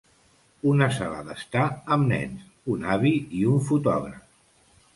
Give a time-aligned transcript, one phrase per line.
[0.69, 1.65] Una sala d'estar
[1.97, 4.21] amb nens, un avi i un fotògraf.